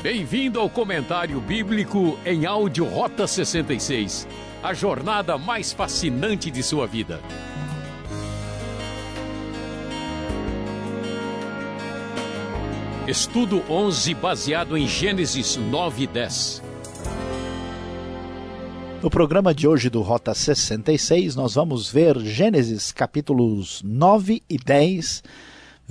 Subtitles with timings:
[0.00, 4.28] Bem-vindo ao comentário bíblico em áudio Rota 66,
[4.62, 7.20] a jornada mais fascinante de sua vida.
[13.08, 16.62] Estudo 11 baseado em Gênesis 9 e 10.
[19.02, 25.24] No programa de hoje do Rota 66, nós vamos ver Gênesis capítulos 9 e 10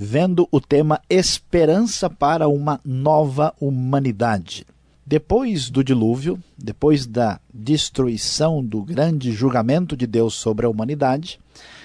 [0.00, 4.64] vendo o tema Esperança para uma Nova Humanidade.
[5.04, 11.40] Depois do dilúvio, depois da destruição do grande julgamento de Deus sobre a humanidade,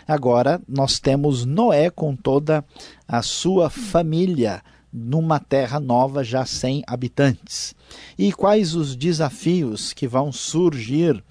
[0.07, 2.63] agora nós temos Noé com toda
[3.07, 4.61] a sua família
[4.91, 7.73] numa terra nova já sem habitantes.
[8.15, 11.23] E quais os desafios que vão surgir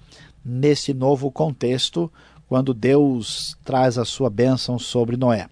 [0.43, 2.11] nesse novo contexto
[2.45, 5.47] quando Deus traz a sua bênção sobre Noé?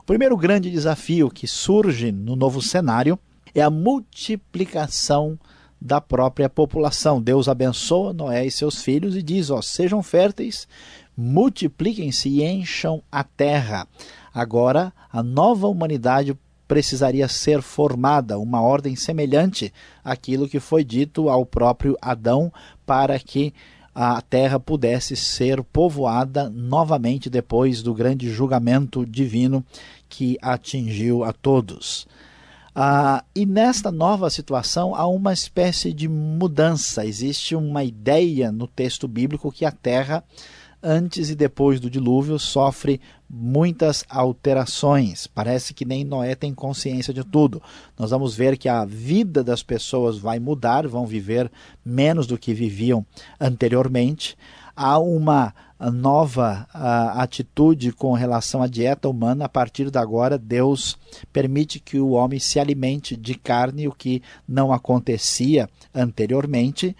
[0.00, 3.18] O primeiro grande desafio que surge no novo cenário
[3.54, 5.38] é a multiplicação
[5.80, 7.20] da própria população.
[7.20, 10.66] Deus abençoa Noé e seus filhos e diz: ó, sejam férteis,
[11.16, 13.86] multipliquem-se e encham a terra.
[14.32, 21.44] Agora, a nova humanidade precisaria ser formada, uma ordem semelhante àquilo que foi dito ao
[21.44, 22.52] próprio Adão,
[22.86, 23.52] para que
[23.94, 29.64] a terra pudesse ser povoada novamente depois do grande julgamento divino
[30.08, 32.06] que atingiu a todos.
[32.74, 37.06] Ah, e nesta nova situação há uma espécie de mudança.
[37.06, 40.24] Existe uma ideia no texto bíblico que a terra
[40.84, 45.26] antes e depois do dilúvio sofre muitas alterações.
[45.26, 47.62] Parece que nem Noé tem consciência de tudo.
[47.98, 51.50] Nós vamos ver que a vida das pessoas vai mudar, vão viver
[51.84, 53.04] menos do que viviam
[53.40, 54.36] anteriormente.
[54.76, 55.54] Há uma
[55.90, 59.44] nova uh, atitude com relação à dieta humana.
[59.44, 60.96] A partir de agora, Deus
[61.32, 66.96] permite que o homem se alimente de carne, o que não acontecia anteriormente.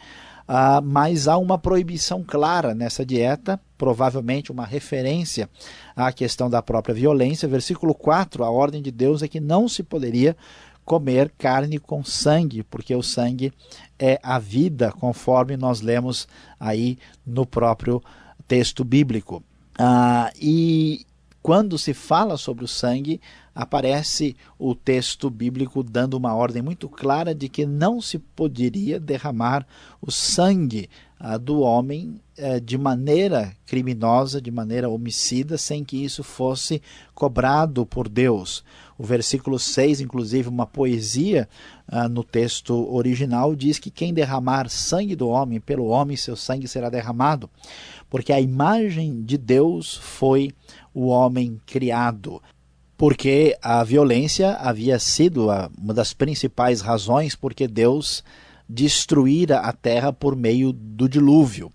[0.47, 5.49] Uh, mas há uma proibição clara nessa dieta, provavelmente uma referência
[5.97, 7.49] à questão da própria violência.
[7.49, 10.37] Versículo 4, a ordem de Deus é que não se poderia
[10.85, 13.53] comer carne com sangue, porque o sangue
[13.99, 16.29] é a vida, conforme nós lemos
[16.61, 18.03] aí no próprio
[18.47, 19.43] texto bíblico.
[19.81, 21.07] Uh, e
[21.43, 23.21] quando se fala sobre o sangue,
[23.55, 29.67] aparece o texto bíblico dando uma ordem muito clara de que não se poderia derramar
[30.03, 36.25] o sangue ah, do homem eh, de maneira criminosa, de maneira homicida, sem que isso
[36.25, 36.83] fosse
[37.15, 38.65] cobrado por Deus.
[38.99, 41.49] O versículo 6, inclusive, uma poesia
[41.87, 46.69] ah, no texto original, diz que quem derramar sangue do homem, pelo homem seu sangue
[46.69, 47.49] será derramado,
[48.11, 50.53] porque a imagem de Deus foi
[50.93, 52.43] o homem criado
[53.07, 55.49] porque a violência havia sido
[55.79, 58.25] uma das principais razões porque Deus
[58.67, 61.71] destruíra a terra por meio do dilúvio.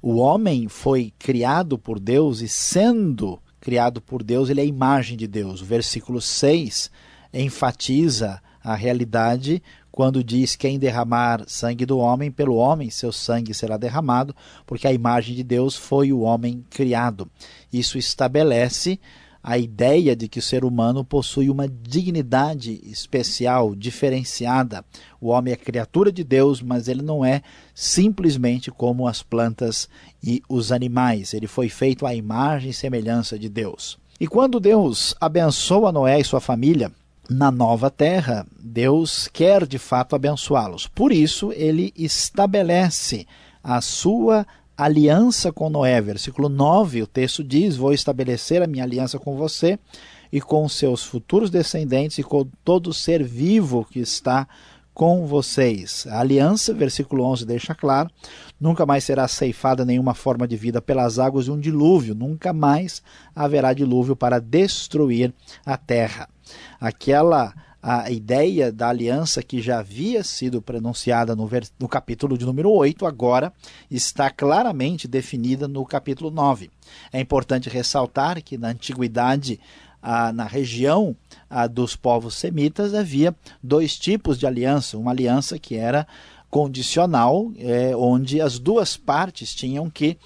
[0.00, 5.18] O homem foi criado por Deus e, sendo criado por Deus, ele é a imagem
[5.18, 5.60] de Deus.
[5.60, 6.90] O versículo 6
[7.30, 13.76] enfatiza a realidade quando diz: Quem derramar sangue do homem, pelo homem seu sangue será
[13.76, 17.30] derramado, porque a imagem de Deus foi o homem criado.
[17.70, 18.98] Isso estabelece
[19.46, 24.82] a ideia de que o ser humano possui uma dignidade especial, diferenciada.
[25.20, 27.42] O homem é criatura de Deus, mas ele não é
[27.74, 29.86] simplesmente como as plantas
[30.22, 31.34] e os animais.
[31.34, 33.98] Ele foi feito à imagem e semelhança de Deus.
[34.18, 36.90] E quando Deus abençoa Noé e sua família,
[37.28, 40.86] na nova terra, Deus quer de fato abençoá-los.
[40.86, 43.26] Por isso, ele estabelece
[43.62, 44.46] a sua
[44.76, 46.00] aliança com Noé.
[46.00, 49.78] Versículo 9, o texto diz: Vou estabelecer a minha aliança com você
[50.32, 54.48] e com seus futuros descendentes e com todo ser vivo que está
[54.92, 56.06] com vocês.
[56.08, 58.08] A aliança, versículo 11 deixa claro,
[58.60, 63.02] nunca mais será ceifada nenhuma forma de vida pelas águas de um dilúvio, nunca mais
[63.34, 65.34] haverá dilúvio para destruir
[65.66, 66.28] a terra.
[66.80, 67.52] Aquela
[67.86, 71.46] a ideia da aliança que já havia sido pronunciada no,
[71.78, 73.52] no, capítulo de número 8, agora
[73.90, 76.70] está claramente definida no capítulo 9.
[77.12, 79.60] É importante ressaltar que na antiguidade,
[80.00, 81.14] ah, na região
[81.50, 84.96] ah, dos povos semitas, havia dois tipos de aliança.
[84.96, 86.06] Uma aliança que era
[86.48, 90.16] condicional, é, onde as duas partes tinham que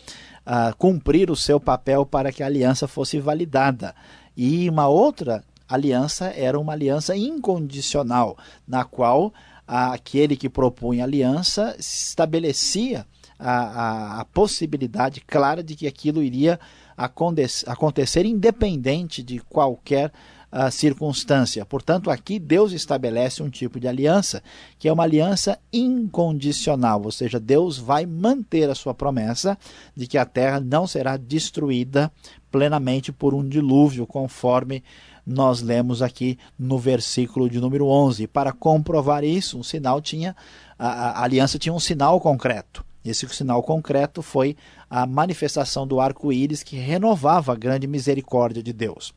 [0.46, 3.96] ah, cumprir o seu papel para que a aliança fosse validada.
[4.36, 8.36] E uma outra aliança era uma aliança incondicional,
[8.66, 9.32] na qual
[9.66, 13.06] aquele que propunha aliança estabelecia
[13.38, 16.58] a, a, a possibilidade clara de que aquilo iria
[16.96, 20.10] acontecer independente de qualquer
[20.50, 21.64] uh, circunstância.
[21.64, 24.42] Portanto, aqui Deus estabelece um tipo de aliança
[24.78, 29.56] que é uma aliança incondicional, ou seja, Deus vai manter a sua promessa
[29.94, 32.10] de que a terra não será destruída
[32.50, 34.82] plenamente por um dilúvio, conforme
[35.28, 38.26] nós lemos aqui no versículo de número 11.
[38.26, 40.34] Para comprovar isso, um sinal tinha
[40.78, 42.84] a, a aliança tinha um sinal concreto.
[43.04, 44.56] Esse sinal concreto foi
[44.88, 49.12] a manifestação do arco-íris que renovava a grande misericórdia de Deus.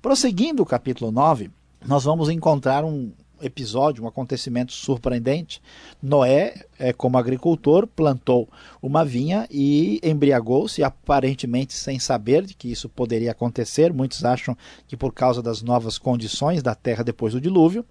[0.00, 1.50] Prosseguindo o capítulo 9,
[1.86, 5.62] nós vamos encontrar um, episódio, um acontecimento surpreendente.
[6.02, 8.48] Noé, é, como agricultor, plantou
[8.82, 13.92] uma vinha e embriagou-se, aparentemente sem saber de que isso poderia acontecer.
[13.92, 14.56] Muitos acham
[14.88, 17.84] que por causa das novas condições da terra depois do dilúvio,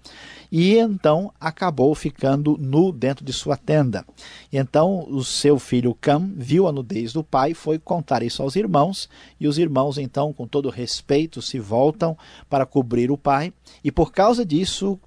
[0.52, 4.04] e então acabou ficando nu dentro de sua tenda.
[4.52, 8.56] E então o seu filho Cam viu a nudez do pai, foi contar isso aos
[8.56, 9.08] irmãos,
[9.40, 12.18] e os irmãos então, com todo respeito, se voltam
[12.50, 13.54] para cobrir o pai,
[13.84, 15.00] e por causa disso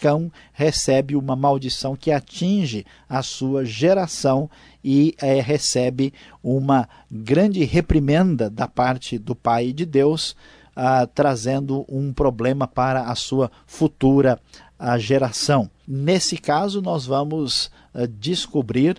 [0.00, 4.48] Cão recebe uma maldição que atinge a sua geração
[4.82, 10.34] e é, recebe uma grande reprimenda da parte do Pai de Deus,
[10.74, 14.40] ah, trazendo um problema para a sua futura
[14.78, 15.70] ah, geração.
[15.86, 18.96] Nesse caso, nós vamos ah, descobrir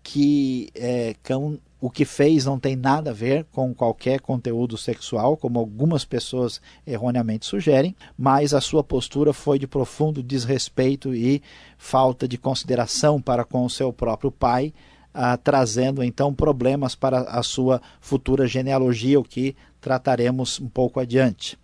[0.00, 5.36] que é, Cão o que fez não tem nada a ver com qualquer conteúdo sexual,
[5.36, 11.42] como algumas pessoas erroneamente sugerem, mas a sua postura foi de profundo desrespeito e
[11.76, 14.72] falta de consideração para com o seu próprio pai,
[15.12, 21.58] ah, trazendo então problemas para a sua futura genealogia, o que trataremos um pouco adiante.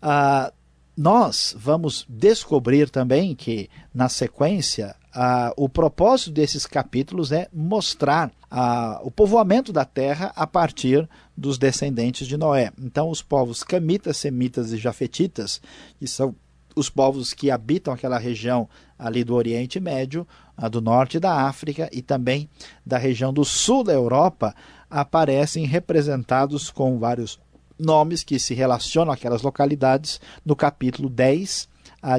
[0.00, 0.52] Ah,
[1.00, 9.00] nós vamos descobrir também que, na sequência, ah, o propósito desses capítulos é mostrar ah,
[9.02, 12.70] o povoamento da terra a partir dos descendentes de Noé.
[12.78, 15.62] Então, os povos camitas, semitas e jafetitas,
[15.98, 16.36] que são
[16.76, 18.68] os povos que habitam aquela região
[18.98, 20.28] ali do Oriente Médio,
[20.70, 22.46] do norte da África e também
[22.84, 24.54] da região do sul da Europa,
[24.90, 27.40] aparecem representados com vários
[27.80, 31.68] nomes que se relacionam àquelas localidades no capítulo 10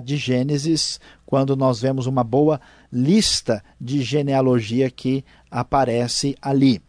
[0.03, 2.61] de Gênesis, quando nós vemos uma boa
[2.91, 6.81] lista de genealogia que aparece ali.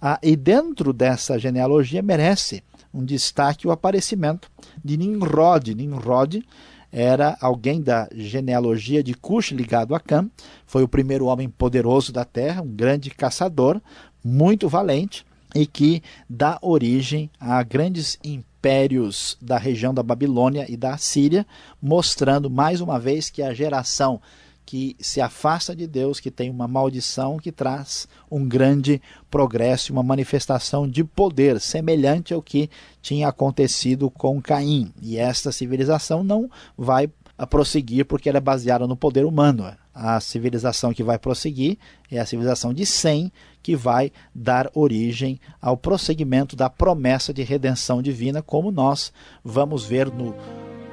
[0.00, 4.50] Ah, e dentro dessa genealogia merece um destaque o aparecimento
[4.82, 5.74] de Nimrod.
[5.74, 6.42] Nimrod
[6.90, 10.30] era alguém da genealogia de Cush ligado a Cam,
[10.66, 13.80] foi o primeiro homem poderoso da terra, um grande caçador,
[14.24, 20.96] muito valente e que dá origem a grandes impérios da região da Babilônia e da
[20.96, 21.46] Síria,
[21.80, 24.20] mostrando mais uma vez que a geração
[24.68, 29.00] que se afasta de Deus, que tem uma maldição que traz um grande
[29.30, 32.68] progresso, uma manifestação de poder, semelhante ao que
[33.00, 34.92] tinha acontecido com Caim.
[35.00, 37.08] E esta civilização não vai
[37.48, 39.74] prosseguir porque ela é baseada no poder humano.
[39.94, 41.78] A civilização que vai prosseguir
[42.10, 43.32] é a civilização de Sem,
[43.68, 49.12] que vai dar origem ao prosseguimento da promessa de redenção divina, como nós
[49.44, 50.34] vamos ver no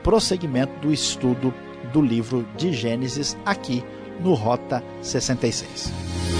[0.04, 1.54] prosseguimento do estudo
[1.94, 3.82] do livro de Gênesis aqui
[4.20, 6.35] no Rota 66.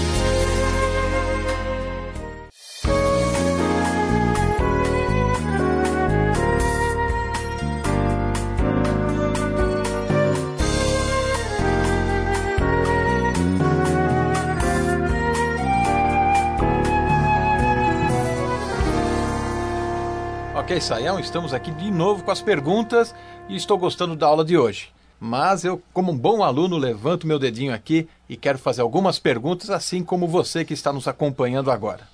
[20.76, 23.14] Ok, Saião, estamos aqui de novo com as perguntas
[23.48, 24.90] e estou gostando da aula de hoje.
[25.18, 29.70] Mas eu, como um bom aluno, levanto meu dedinho aqui e quero fazer algumas perguntas,
[29.70, 32.06] assim como você que está nos acompanhando agora.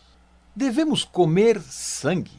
[0.54, 2.30] Devemos comer sangue?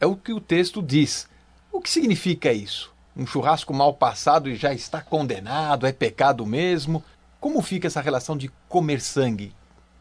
[0.00, 1.28] É o que o texto diz.
[1.70, 2.90] O que significa isso?
[3.14, 5.86] Um churrasco mal passado e já está condenado?
[5.86, 7.04] É pecado mesmo?
[7.38, 9.52] Como fica essa relação de comer sangue?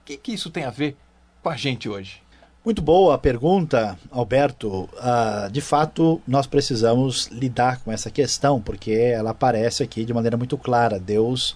[0.02, 0.96] O que, que isso tem a ver
[1.44, 2.22] com a gente hoje?
[2.66, 4.90] Muito boa a pergunta, Alberto.
[4.94, 10.36] Uh, de fato, nós precisamos lidar com essa questão, porque ela aparece aqui de maneira
[10.36, 11.00] muito clara.
[11.00, 11.56] Deus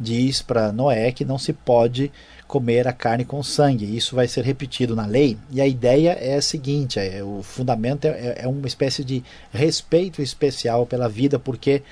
[0.00, 2.10] diz para Noé que não se pode
[2.48, 3.96] comer a carne com sangue.
[3.96, 5.38] Isso vai ser repetido na lei.
[5.48, 9.22] E a ideia é a seguinte: é, o fundamento é, é uma espécie de
[9.52, 11.84] respeito especial pela vida, porque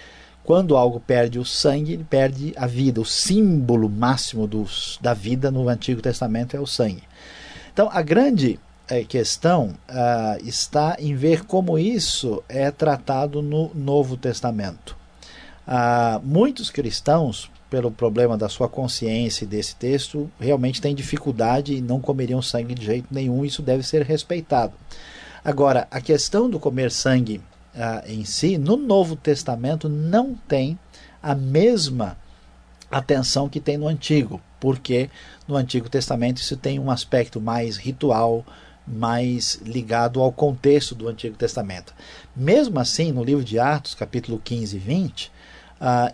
[0.43, 3.01] quando algo perde o sangue, ele perde a vida.
[3.01, 7.05] O símbolo máximo dos, da vida no Antigo Testamento é o sangue.
[7.77, 14.17] Então, a grande é, questão uh, está em ver como isso é tratado no Novo
[14.17, 14.97] Testamento.
[15.69, 22.01] Uh, muitos cristãos, pelo problema da sua consciência desse texto, realmente têm dificuldade e não
[22.01, 24.73] comeriam sangue de jeito nenhum, isso deve ser respeitado.
[25.45, 27.43] Agora, a questão do comer sangue
[27.75, 30.79] uh, em si, no Novo Testamento, não tem
[31.23, 32.17] a mesma
[32.91, 35.11] atenção que tem no Antigo, porque
[35.47, 38.45] no Antigo Testamento isso tem um aspecto mais ritual,
[38.87, 41.93] mais ligado ao contexto do Antigo Testamento.
[42.35, 45.31] Mesmo assim, no livro de Atos, capítulo 15 e 20, uh,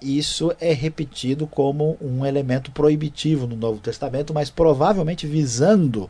[0.01, 6.09] isso é repetido como um elemento proibitivo no Novo Testamento, mas provavelmente visando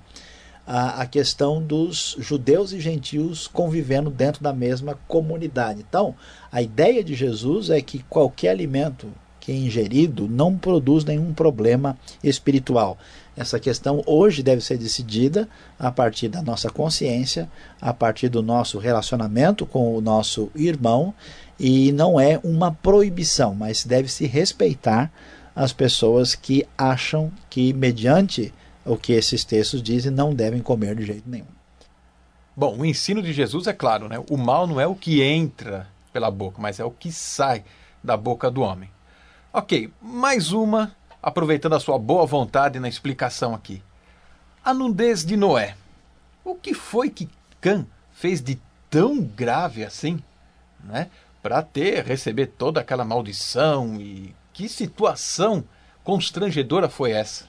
[0.67, 5.85] a, a questão dos judeus e gentios convivendo dentro da mesma comunidade.
[5.87, 6.15] Então,
[6.51, 9.09] a ideia de Jesus é que qualquer alimento
[9.43, 12.97] que é ingerido não produz nenhum problema espiritual.
[13.37, 18.79] Essa questão hoje deve ser decidida a partir da nossa consciência, a partir do nosso
[18.79, 21.13] relacionamento com o nosso irmão,
[21.59, 25.13] e não é uma proibição, mas deve se respeitar
[25.57, 28.55] as pessoas que acham que, mediante
[28.87, 31.47] o que esses textos dizem, não devem comer de jeito nenhum.
[32.57, 34.23] Bom, o ensino de Jesus é claro, né?
[34.31, 37.65] O mal não é o que entra pela boca, mas é o que sai
[38.05, 38.92] da boca do homem.
[39.55, 43.83] Ok, mais uma, aproveitando a sua boa vontade na explicação aqui.
[44.65, 45.77] A nudez de Noé.
[46.43, 47.29] O que foi que
[47.61, 50.19] Cã fez de tão grave assim,
[50.83, 51.11] né?
[51.43, 55.63] Para ter, receber toda aquela maldição e que situação
[56.03, 57.45] constrangedora foi essa?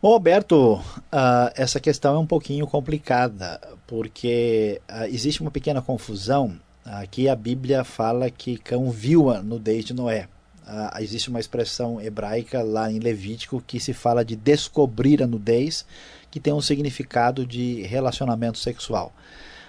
[0.00, 6.56] Bom, Alberto, uh, essa questão é um pouquinho complicada, porque uh, existe uma pequena confusão.
[6.84, 10.28] Aqui a Bíblia fala que Cão viu a nudez de Noé.
[10.66, 15.84] Uh, existe uma expressão hebraica lá em Levítico que se fala de descobrir a nudez,
[16.30, 19.12] que tem um significado de relacionamento sexual.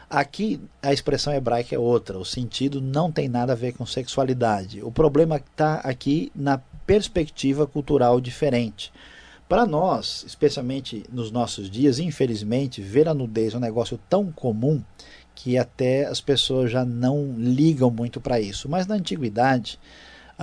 [0.09, 4.81] Aqui a expressão hebraica é outra, o sentido não tem nada a ver com sexualidade.
[4.83, 8.93] O problema está aqui na perspectiva cultural diferente.
[9.49, 14.81] Para nós, especialmente nos nossos dias, infelizmente, ver a nudez é um negócio tão comum
[15.35, 18.69] que até as pessoas já não ligam muito para isso.
[18.69, 19.77] Mas na antiguidade,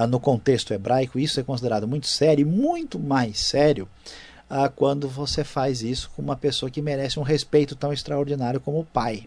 [0.09, 3.89] no contexto hebraico, isso é considerado muito sério e muito mais sério
[4.49, 8.81] ah, quando você faz isso com uma pessoa que merece um respeito tão extraordinário como
[8.81, 9.27] o pai.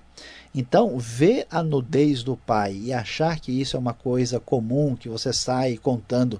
[0.54, 5.10] Então, ver a nudez do pai e achar que isso é uma coisa comum, que
[5.10, 6.40] você sai contando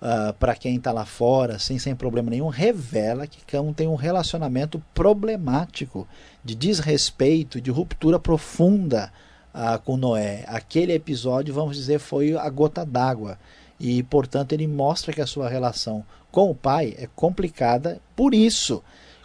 [0.00, 3.94] ah, para quem está lá fora, assim, sem problema nenhum, revela que Cão tem um
[3.94, 6.06] relacionamento problemático,
[6.44, 9.12] de desrespeito, de ruptura profunda
[9.58, 10.44] uh, com Noé.
[10.46, 13.38] Aquele episódio, vamos dizer, foi a gota d'água.
[13.80, 18.00] E, portanto, ele mostra que a sua relação com o pai é complicada.
[18.14, 18.82] Por isso,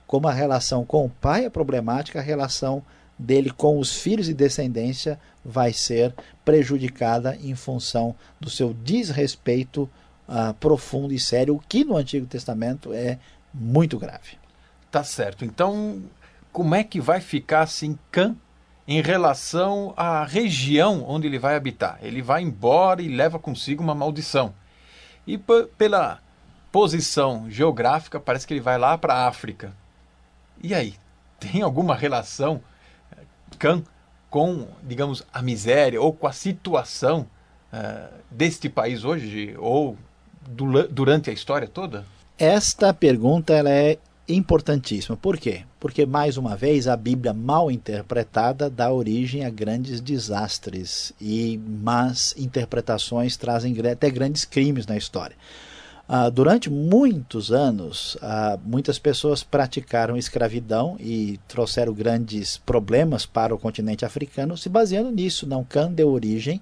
[0.07, 2.83] como a relação com o pai é problemática, a relação
[3.17, 6.13] dele com os filhos e descendência vai ser
[6.43, 9.89] prejudicada em função do seu desrespeito
[10.27, 13.19] uh, profundo e sério, o que no Antigo Testamento é
[13.53, 14.37] muito grave.
[14.91, 15.45] Tá certo.
[15.45, 16.01] Então,
[16.51, 18.35] como é que vai ficar assim Cã
[18.87, 21.99] em relação à região onde ele vai habitar?
[22.01, 24.53] Ele vai embora e leva consigo uma maldição.
[25.25, 25.37] E
[25.77, 26.19] pela
[26.71, 29.73] posição geográfica, parece que ele vai lá para a África.
[30.61, 30.95] E aí?
[31.39, 32.61] Tem alguma relação
[33.59, 33.83] Cã
[34.29, 37.27] com, digamos, a miséria ou com a situação
[37.71, 39.97] uh, deste país hoje, ou
[40.41, 42.05] durante a história toda?
[42.37, 45.17] Esta pergunta ela é importantíssima.
[45.17, 45.63] Por quê?
[45.79, 52.33] Porque, mais uma vez, a Bíblia mal interpretada dá origem a grandes desastres e más
[52.37, 55.35] interpretações trazem até grandes crimes na história.
[56.07, 63.57] Uh, durante muitos anos, uh, muitas pessoas praticaram escravidão e trouxeram grandes problemas para o
[63.57, 65.47] continente africano, se baseando nisso.
[65.47, 66.61] Não can deu origem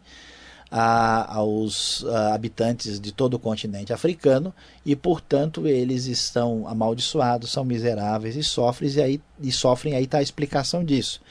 [0.71, 4.53] a, aos a, habitantes de todo o continente africano
[4.85, 10.19] e, portanto, eles estão amaldiçoados, são miseráveis e sofrem, e aí e sofrem, aí está
[10.19, 11.21] a explicação disso.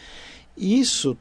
[0.56, 1.16] Isso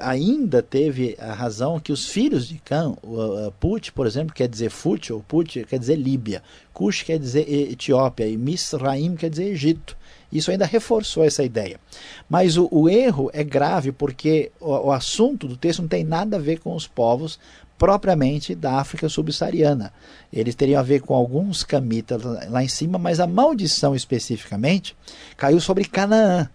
[0.00, 4.70] ainda teve a razão que os filhos de Cã, uh, Put, por exemplo, quer dizer
[4.70, 9.96] Fut, ou Put quer dizer Líbia, Cush quer dizer Etiópia e Misraim quer dizer Egito.
[10.32, 11.80] Isso ainda reforçou essa ideia.
[12.28, 16.36] Mas o, o erro é grave porque o, o assunto do texto não tem nada
[16.36, 17.38] a ver com os povos
[17.76, 19.92] propriamente da África subsaariana.
[20.32, 24.94] Eles teriam a ver com alguns camitas lá em cima, mas a maldição especificamente
[25.36, 26.48] caiu sobre Canaã.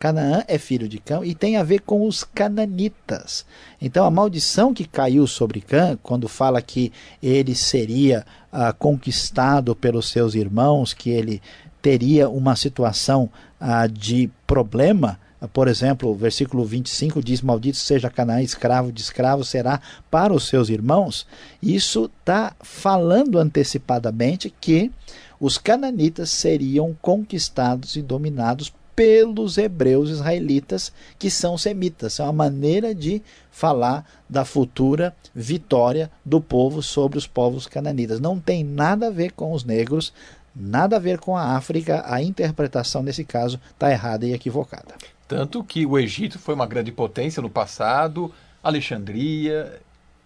[0.00, 3.44] Canaã é filho de Cã e tem a ver com os cananitas.
[3.78, 6.90] Então a maldição que caiu sobre Cã, quando fala que
[7.22, 11.42] ele seria ah, conquistado pelos seus irmãos, que ele
[11.82, 13.28] teria uma situação
[13.60, 15.20] ah, de problema,
[15.52, 20.48] por exemplo, o versículo 25 diz: Maldito seja Canaã, escravo de escravo será para os
[20.48, 21.26] seus irmãos.
[21.62, 24.90] Isso está falando antecipadamente que
[25.38, 32.20] os cananitas seriam conquistados e dominados pelos hebreus israelitas, que são semitas.
[32.20, 38.20] É uma maneira de falar da futura vitória do povo sobre os povos cananitas.
[38.20, 40.12] Não tem nada a ver com os negros,
[40.54, 42.04] nada a ver com a África.
[42.06, 44.94] A interpretação nesse caso está errada e equivocada.
[45.26, 48.30] Tanto que o Egito foi uma grande potência no passado,
[48.62, 49.80] Alexandria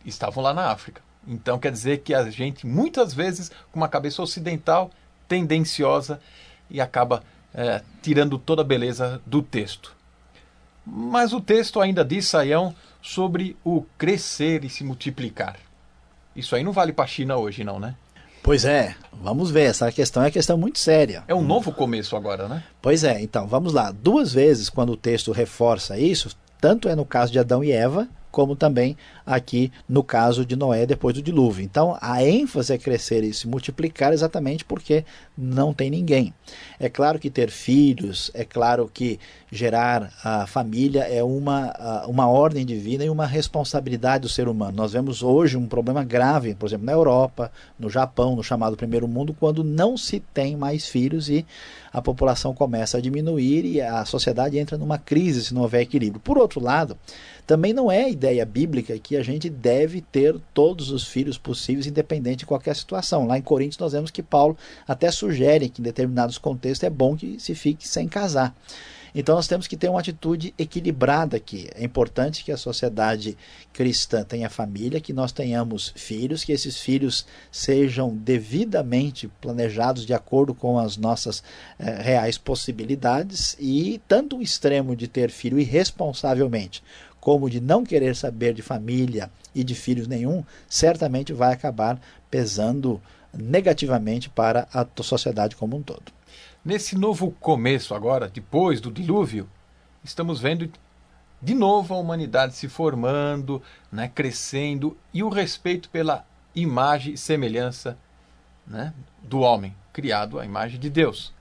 [0.05, 1.01] estavam lá na África.
[1.29, 4.91] Então quer dizer que a gente, muitas vezes, com uma cabeça ocidental,
[5.29, 6.19] tendenciosa,
[6.69, 7.23] e acaba
[7.55, 9.95] é, tirando toda a beleza do texto.
[10.85, 15.57] Mas o texto ainda diz, Saião, sobre o crescer e se multiplicar.
[16.35, 17.95] Isso aí não vale para a China hoje, não, né?
[18.43, 19.63] Pois é, vamos ver.
[19.63, 21.25] Essa questão é uma questão muito séria.
[21.27, 22.63] É um novo começo agora, né?
[22.83, 23.91] Pois é, então vamos lá.
[23.91, 28.07] Duas vezes, quando o texto reforça isso, tanto é no caso de Adão e Eva,
[28.35, 31.65] como também aqui no caso de Noé depois do dilúvio.
[31.65, 35.05] Então a ênfase é crescer e se multiplicar exatamente porque
[35.39, 36.35] não tem ninguém.
[36.81, 39.21] É claro que ter filhos, é claro que
[39.53, 44.77] gerar a família é uma, uma ordem divina e uma responsabilidade do ser humano.
[44.77, 49.07] Nós vemos hoje um problema grave, por exemplo, na Europa, no Japão, no chamado primeiro
[49.07, 51.47] mundo, quando não se tem mais filhos e
[51.95, 56.21] a população começa a diminuir e a sociedade entra numa crise se não houver equilíbrio.
[56.21, 56.99] Por outro lado,
[57.47, 62.39] também não é ideia bíblica que a gente deve ter todos os filhos possíveis, independente
[62.39, 63.29] de qualquer situação.
[63.29, 64.59] Lá em Coríntios nós vemos que Paulo
[64.89, 68.53] até sugere que em determinados contextos é bom que se fique sem casar.
[69.15, 71.69] Então nós temos que ter uma atitude equilibrada aqui.
[71.75, 73.39] É importante que a sociedade
[73.73, 80.53] cristã tenha família, que nós tenhamos filhos, que esses filhos sejam devidamente planejados de acordo
[80.53, 81.45] com as nossas
[81.79, 86.83] eh, reais possibilidades e tanto o extremo de ter filho irresponsavelmente
[87.21, 91.99] como de não querer saber de família e de filhos nenhum, certamente vai acabar
[92.31, 93.01] pesando
[93.33, 96.13] negativamente para a sociedade como um todo.
[96.65, 99.47] Nesse novo começo agora, depois do dilúvio,
[100.03, 100.73] estamos vendo
[101.43, 107.99] de novo a humanidade se formando, né, crescendo e o respeito pela imagem e semelhança
[108.67, 111.35] né, do homem, criado à imagem de Deus.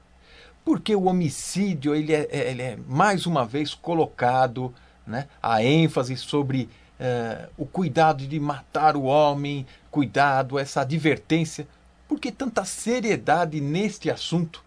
[0.65, 4.75] Porque o homicídio ele é, ele é mais uma vez colocado
[5.07, 5.29] né?
[5.42, 11.66] a ênfase sobre uh, o cuidado de matar o homem, cuidado, essa advertência.
[12.09, 14.62] Por que tanta seriedade neste assunto?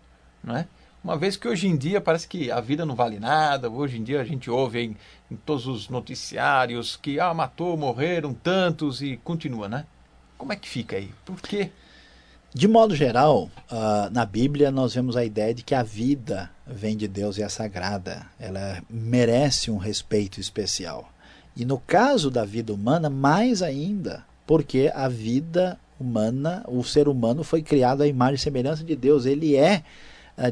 [0.47, 0.67] Não é?
[1.05, 4.03] Uma vez que hoje em dia parece que a vida não vale nada, hoje em
[4.03, 4.97] dia a gente ouve em,
[5.31, 9.85] em todos os noticiários que ah, matou, morreram tantos e continua, né?
[10.39, 11.11] Como é que fica aí?
[11.25, 11.71] Por quê?
[12.57, 16.97] De modo geral, uh, na Bíblia nós vemos a ideia de que a vida vem
[16.97, 18.27] de Deus e é sagrada.
[18.41, 21.11] Ela merece um respeito especial.
[21.55, 27.45] E no caso da vida humana, mais ainda, porque a vida humana, o ser humano
[27.45, 29.27] foi criado à imagem e semelhança de Deus.
[29.27, 29.83] Ele é,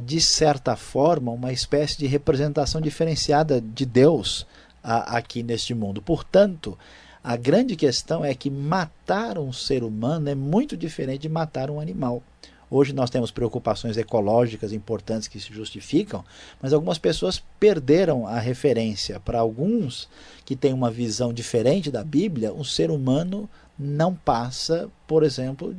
[0.04, 4.46] de certa forma, uma espécie de representação diferenciada de Deus
[4.82, 6.00] aqui neste mundo.
[6.00, 6.78] Portanto,
[7.22, 11.80] a grande questão é que matar um ser humano é muito diferente de matar um
[11.80, 12.22] animal.
[12.70, 16.24] Hoje nós temos preocupações ecológicas importantes que se justificam,
[16.60, 19.20] mas algumas pessoas perderam a referência.
[19.20, 20.08] Para alguns
[20.44, 25.74] que têm uma visão diferente da Bíblia, um ser humano não passa, por exemplo,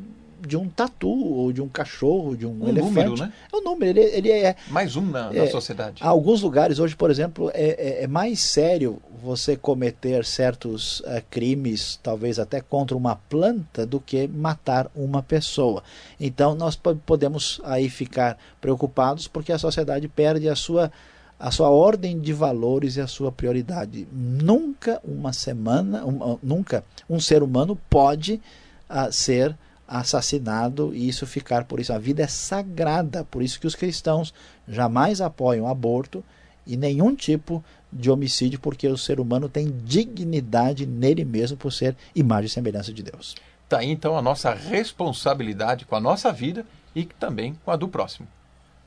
[0.45, 2.93] de um tatu, ou de um cachorro, de um, um elefante.
[2.93, 3.33] Número, né?
[3.51, 4.55] É um número, ele, ele é.
[4.69, 6.03] Mais um na, na é, sociedade.
[6.03, 11.99] Alguns lugares hoje, por exemplo, é, é, é mais sério você cometer certos uh, crimes,
[12.03, 15.83] talvez até contra uma planta, do que matar uma pessoa.
[16.19, 20.91] Então nós podemos aí ficar preocupados porque a sociedade perde a sua
[21.37, 24.07] a sua ordem de valores e a sua prioridade.
[24.11, 28.41] Nunca uma semana, um, nunca um ser humano pode
[28.89, 29.55] uh, ser
[29.87, 31.93] assassinado e isso ficar por isso.
[31.93, 34.33] A vida é sagrada, por isso que os cristãos
[34.67, 36.23] jamais apoiam aborto
[36.65, 41.95] e nenhum tipo de homicídio, porque o ser humano tem dignidade nele mesmo por ser
[42.13, 43.35] imagem e semelhança de Deus.
[43.69, 47.87] Tá aí então a nossa responsabilidade com a nossa vida e também com a do
[47.87, 48.27] próximo.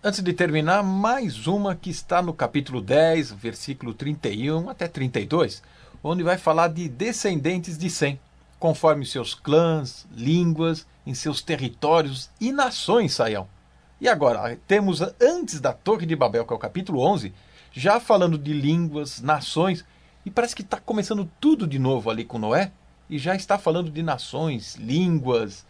[0.02, 5.62] Antes de terminar, mais uma que está no capítulo 10, versículo 31 até 32,
[6.02, 8.18] onde vai falar de descendentes de Sem
[8.58, 13.46] conforme seus clãs, línguas, em seus territórios e nações, Saião.
[14.00, 17.32] E agora, temos antes da Torre de Babel, que é o capítulo 11,
[17.72, 19.84] já falando de línguas, nações,
[20.24, 22.72] e parece que está começando tudo de novo ali com Noé,
[23.08, 25.64] e já está falando de nações, línguas.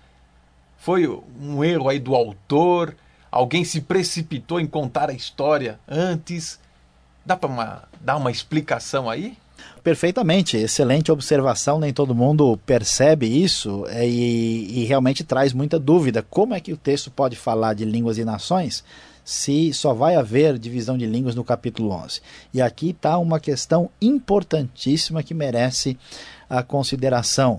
[0.76, 1.06] Foi
[1.40, 2.96] um erro aí do autor,
[3.30, 6.58] alguém se precipitou em contar a história antes.
[7.24, 9.36] Dá para dar uma explicação aí?
[9.88, 11.80] Perfeitamente, excelente observação.
[11.80, 16.22] Nem todo mundo percebe isso é, e, e realmente traz muita dúvida.
[16.28, 18.84] Como é que o texto pode falar de línguas e nações
[19.24, 22.20] se só vai haver divisão de línguas no capítulo 11.
[22.52, 25.96] E aqui está uma questão importantíssima que merece
[26.50, 27.58] a consideração,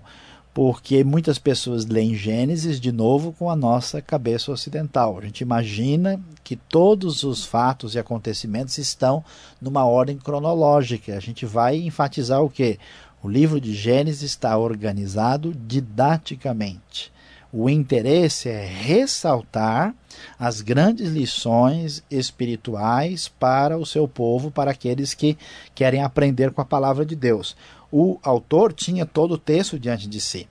[0.60, 5.17] porque muitas pessoas leem Gênesis de novo com a nossa cabeça ocidental.
[5.17, 9.24] A gente imagina que todos os fatos e acontecimentos estão
[9.62, 11.15] numa ordem cronológica.
[11.15, 12.78] A gente vai enfatizar o que?
[13.24, 17.10] O livro de Gênesis está organizado didaticamente.
[17.54, 19.95] O interesse é ressaltar
[20.38, 25.38] as grandes lições espirituais para o seu povo, para aqueles que
[25.74, 27.56] querem aprender com a palavra de Deus.
[27.91, 30.47] O autor tinha todo o texto diante de si.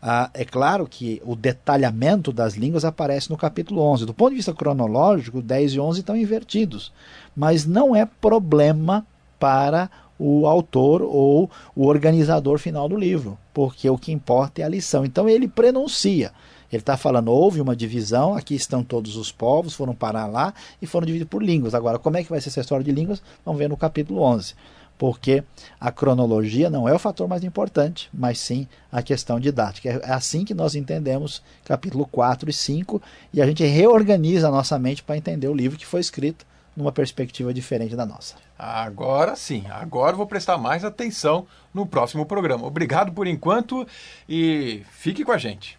[0.00, 4.06] Ah, é claro que o detalhamento das línguas aparece no capítulo 11.
[4.06, 6.92] Do ponto de vista cronológico, 10 e 11 estão invertidos.
[7.34, 9.04] Mas não é problema
[9.38, 14.68] para o autor ou o organizador final do livro, porque o que importa é a
[14.68, 15.04] lição.
[15.04, 16.32] Então ele prenuncia.
[16.70, 20.86] Ele está falando, houve uma divisão, aqui estão todos os povos, foram parar lá e
[20.86, 21.74] foram divididos por línguas.
[21.74, 23.22] Agora, como é que vai ser essa história de línguas?
[23.44, 24.54] Vamos ver no capítulo 11.
[24.98, 25.44] Porque
[25.80, 29.88] a cronologia não é o fator mais importante, mas sim a questão didática.
[29.88, 33.00] É assim que nós entendemos capítulo 4 e 5
[33.32, 36.44] e a gente reorganiza a nossa mente para entender o livro que foi escrito
[36.76, 38.36] numa perspectiva diferente da nossa.
[38.58, 42.66] Agora sim, agora vou prestar mais atenção no próximo programa.
[42.66, 43.86] Obrigado por enquanto
[44.28, 45.77] e fique com a gente.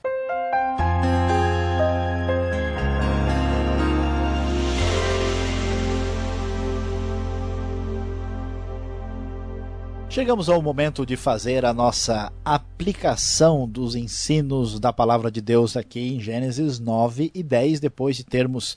[10.10, 16.16] Chegamos ao momento de fazer a nossa aplicação dos ensinos da palavra de Deus aqui
[16.16, 18.76] em Gênesis 9 e 10, depois de termos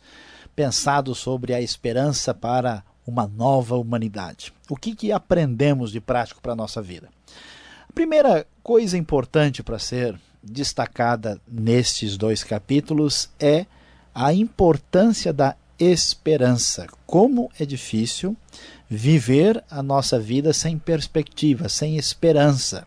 [0.54, 4.52] pensado sobre a esperança para uma nova humanidade.
[4.68, 7.08] O que, que aprendemos de prático para a nossa vida?
[7.88, 13.64] A primeira coisa importante para ser destacada nestes dois capítulos é
[14.14, 16.86] a importância da esperança.
[17.06, 18.36] Como é difícil
[18.88, 22.86] viver a nossa vida sem perspectiva, sem esperança.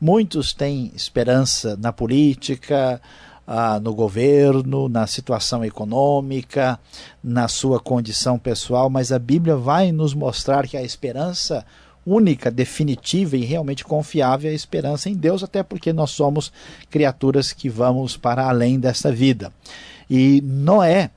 [0.00, 3.00] Muitos têm esperança na política,
[3.46, 6.78] ah, no governo, na situação econômica,
[7.24, 11.64] na sua condição pessoal, mas a Bíblia vai nos mostrar que a esperança
[12.04, 16.52] única, definitiva e realmente confiável é a esperança em Deus, até porque nós somos
[16.90, 19.52] criaturas que vamos para além dessa vida.
[20.10, 21.10] E Noé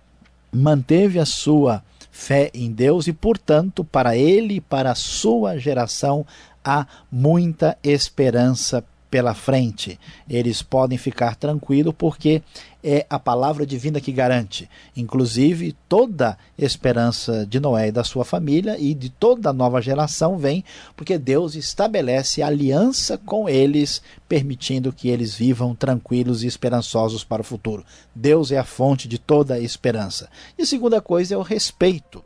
[0.51, 6.25] manteve a sua fé em Deus e, portanto, para ele e para a sua geração
[6.63, 9.99] há muita esperança pela frente.
[10.29, 12.41] Eles podem ficar tranquilos porque
[12.83, 18.77] é a palavra divina que garante, inclusive toda esperança de Noé e da sua família
[18.79, 20.63] e de toda a nova geração vem
[20.95, 27.45] porque Deus estabelece aliança com eles, permitindo que eles vivam tranquilos e esperançosos para o
[27.45, 27.85] futuro.
[28.13, 30.29] Deus é a fonte de toda a esperança.
[30.57, 32.23] E a segunda coisa é o respeito.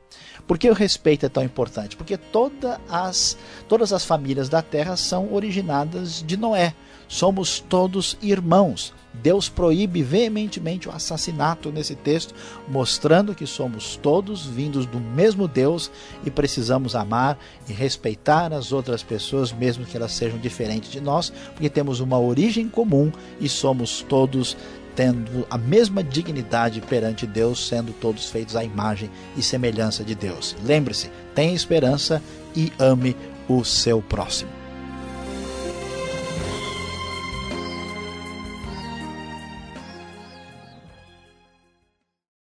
[0.48, 1.96] Por que o respeito é tão importante?
[1.96, 3.38] Porque toda as,
[3.68, 6.74] todas as famílias da terra são originadas de Noé.
[7.08, 8.94] Somos todos irmãos.
[9.22, 12.34] Deus proíbe veementemente o assassinato nesse texto,
[12.68, 15.92] mostrando que somos todos vindos do mesmo Deus
[16.26, 21.32] e precisamos amar e respeitar as outras pessoas, mesmo que elas sejam diferentes de nós,
[21.54, 24.56] porque temos uma origem comum e somos todos
[24.96, 30.56] tendo a mesma dignidade perante Deus, sendo todos feitos à imagem e semelhança de Deus.
[30.64, 32.22] Lembre-se, tenha esperança
[32.56, 33.16] e ame
[33.48, 34.65] o seu próximo.